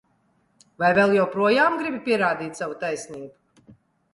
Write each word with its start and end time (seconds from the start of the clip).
Vai 0.83 0.87
vēl 0.99 1.13
joprojām 1.17 1.77
gribi 1.81 2.01
pierādīt 2.09 2.59
savu 2.63 2.79
taisnību? 2.87 3.73